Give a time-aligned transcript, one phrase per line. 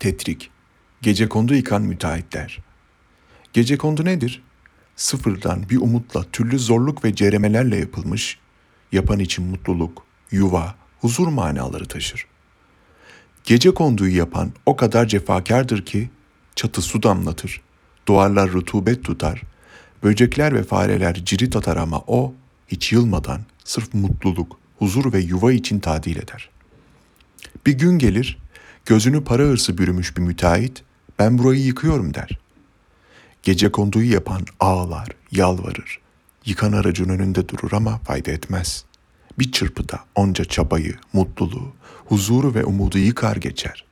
[0.00, 0.50] Tetrik.
[1.02, 2.58] Gece kondu yıkan müteahhitler.
[3.52, 4.42] Gece kondu nedir?
[4.96, 8.38] Sıfırdan bir umutla türlü zorluk ve ceremelerle yapılmış,
[8.92, 12.26] yapan için mutluluk, yuva, huzur manaları taşır.
[13.44, 16.10] Gece konduyu yapan o kadar cefakardır ki
[16.56, 17.60] çatı su damlatır,
[18.08, 19.42] duvarlar rutubet tutar,
[20.02, 22.34] böcekler ve fareler cirit atar ama o
[22.68, 26.50] hiç yılmadan sırf mutluluk, huzur ve yuva için tadil eder.
[27.66, 28.38] Bir gün gelir,
[28.90, 30.82] gözünü para hırsı bürümüş bir müteahhit,
[31.18, 32.38] ben burayı yıkıyorum der.
[33.42, 36.00] Gece konduyu yapan ağlar, yalvarır.
[36.44, 38.84] Yıkan aracın önünde durur ama fayda etmez.
[39.38, 41.72] Bir çırpıda onca çabayı, mutluluğu,
[42.06, 43.84] huzuru ve umudu yıkar geçer.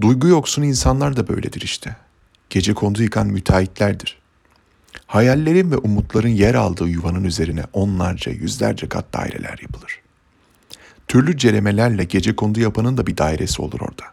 [0.00, 1.96] Duygu yoksun insanlar da böyledir işte.
[2.50, 4.18] Gece kondu yıkan müteahhitlerdir.
[5.06, 9.99] Hayallerin ve umutların yer aldığı yuvanın üzerine onlarca, yüzlerce kat daireler yapılır.
[11.10, 14.04] Türlü ceremelerle gece kondu yapanın da bir dairesi olur orada.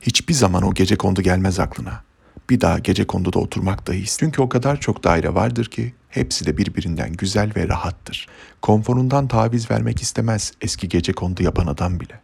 [0.00, 2.02] Hiçbir zaman o gece kondu gelmez aklına.
[2.50, 6.56] Bir daha gece konduda oturmak dahi Çünkü o kadar çok daire vardır ki hepsi de
[6.56, 8.26] birbirinden güzel ve rahattır.
[8.60, 12.20] Konforundan taviz vermek istemez eski gece kondu yapan adam bile.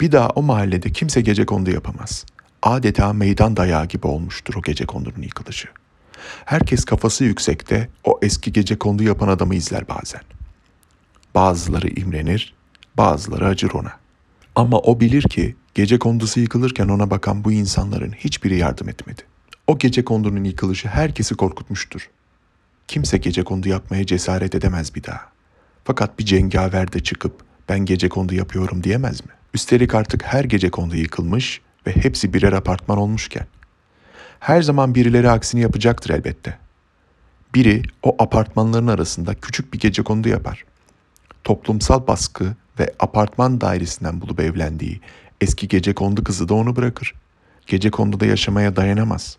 [0.00, 2.26] Bir daha o mahallede kimse gece kondu yapamaz.
[2.62, 5.68] Adeta meydan dayağı gibi olmuştur o gece kondunun yıkılışı.
[6.44, 10.22] Herkes kafası yüksekte o eski gece kondu yapan adamı izler bazen.
[11.34, 12.59] Bazıları imrenir,
[12.96, 13.92] bazıları acır ona.
[14.54, 19.22] Ama o bilir ki gece kondusu yıkılırken ona bakan bu insanların hiçbiri yardım etmedi.
[19.66, 22.10] O gece kondunun yıkılışı herkesi korkutmuştur.
[22.88, 25.20] Kimse gece kondu yapmaya cesaret edemez bir daha.
[25.84, 29.32] Fakat bir cengaver de çıkıp ben gece kondu yapıyorum diyemez mi?
[29.54, 33.46] Üstelik artık her gece kondu yıkılmış ve hepsi birer apartman olmuşken.
[34.40, 36.58] Her zaman birileri aksini yapacaktır elbette.
[37.54, 40.64] Biri o apartmanların arasında küçük bir gece kondu yapar.
[41.44, 45.00] Toplumsal baskı ve apartman dairesinden bulup evlendiği
[45.40, 47.14] eski gece kondu kızı da onu bırakır.
[47.66, 49.38] Gece konduda yaşamaya dayanamaz.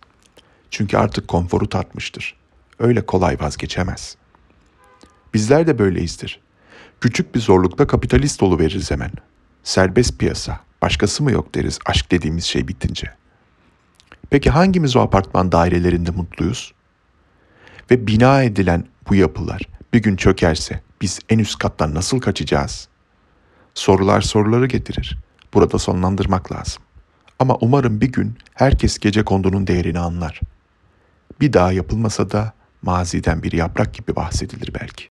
[0.70, 2.36] Çünkü artık konforu tatmıştır.
[2.80, 4.16] Öyle kolay vazgeçemez.
[5.34, 6.40] Bizler de böyleyizdir.
[7.02, 9.12] Küçük bir zorlukta kapitalist veririz hemen.
[9.64, 13.12] Serbest piyasa, başkası mı yok deriz aşk dediğimiz şey bitince.
[14.30, 16.74] Peki hangimiz o apartman dairelerinde mutluyuz?
[17.92, 19.62] Ve bina edilen bu yapılar
[19.94, 22.91] bir gün çökerse biz en üst kattan nasıl kaçacağız?
[23.74, 25.18] Sorular soruları getirir.
[25.54, 26.84] Burada sonlandırmak lazım.
[27.40, 30.40] Ama umarım bir gün herkes gece kondunun değerini anlar.
[31.42, 35.11] Bir daha yapılmasa da maziden bir yaprak gibi bahsedilir belki.